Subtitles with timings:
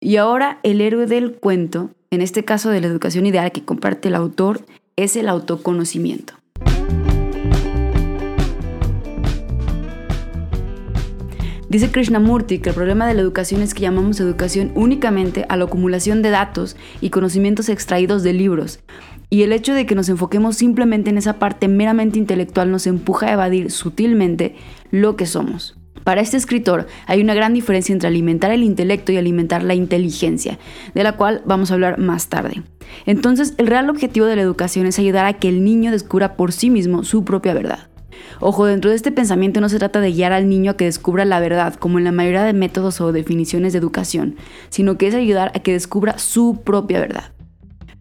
[0.00, 4.08] Y ahora el héroe del cuento, en este caso de la educación ideal que comparte
[4.08, 6.34] el autor, es el autoconocimiento.
[11.68, 15.64] Dice Krishnamurti que el problema de la educación es que llamamos educación únicamente a la
[15.64, 18.78] acumulación de datos y conocimientos extraídos de libros,
[19.30, 23.26] y el hecho de que nos enfoquemos simplemente en esa parte meramente intelectual nos empuja
[23.26, 24.54] a evadir sutilmente
[24.92, 25.77] lo que somos.
[26.08, 30.58] Para este escritor hay una gran diferencia entre alimentar el intelecto y alimentar la inteligencia,
[30.94, 32.62] de la cual vamos a hablar más tarde.
[33.04, 36.52] Entonces, el real objetivo de la educación es ayudar a que el niño descubra por
[36.52, 37.90] sí mismo su propia verdad.
[38.40, 41.26] Ojo, dentro de este pensamiento no se trata de guiar al niño a que descubra
[41.26, 44.36] la verdad, como en la mayoría de métodos o definiciones de educación,
[44.70, 47.32] sino que es ayudar a que descubra su propia verdad.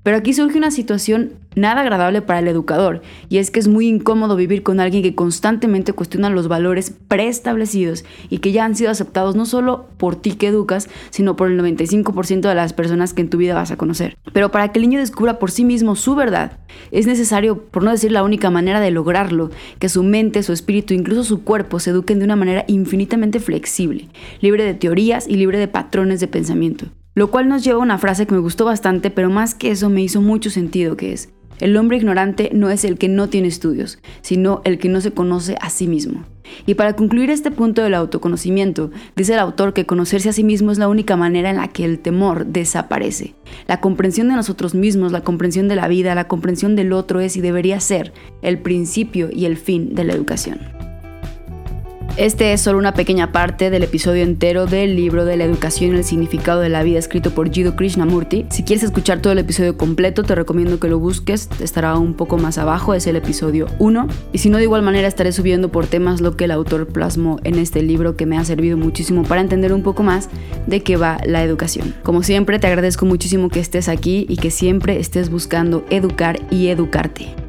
[0.08, 3.90] Pero aquí surge una situación nada agradable para el educador, y es que es muy
[3.90, 8.90] incómodo vivir con alguien que constantemente cuestiona los valores preestablecidos y que ya han sido
[8.90, 13.22] aceptados no solo por ti que educas, sino por el 95% de las personas que
[13.24, 14.16] en tu vida vas a conocer.
[14.32, 16.54] Pero para que el niño descubra por sí mismo su verdad,
[16.92, 20.94] es necesario, por no decir la única manera de lograrlo, que su mente, su espíritu,
[20.94, 24.08] incluso su cuerpo se eduquen de una manera infinitamente flexible,
[24.40, 26.86] libre de teorías y libre de patrones de pensamiento.
[27.18, 29.90] Lo cual nos lleva a una frase que me gustó bastante, pero más que eso
[29.90, 33.48] me hizo mucho sentido, que es, el hombre ignorante no es el que no tiene
[33.48, 36.26] estudios, sino el que no se conoce a sí mismo.
[36.68, 40.71] Y para concluir este punto del autoconocimiento, dice el autor que conocerse a sí mismo
[40.71, 43.34] es la única manera en la que el temor desaparece.
[43.68, 47.35] La comprensión de nosotros mismos, la comprensión de la vida, la comprensión del otro es
[47.35, 50.77] y debería ser el principio y el fin de la educación.
[52.18, 55.98] Este es solo una pequeña parte del episodio entero del libro de la educación y
[55.99, 58.48] el significado de la vida escrito por Jiddu Krishnamurti.
[58.49, 62.40] Si quieres escuchar todo el episodio completo, te recomiendo que lo busques, estará un poco
[62.40, 64.07] más abajo, es el episodio 1.
[64.34, 67.40] Y si no, de igual manera estaré subiendo por temas lo que el autor plasmó
[67.44, 70.28] en este libro que me ha servido muchísimo para entender un poco más
[70.66, 71.94] de qué va la educación.
[72.02, 76.69] Como siempre, te agradezco muchísimo que estés aquí y que siempre estés buscando educar y
[76.69, 77.47] educarte.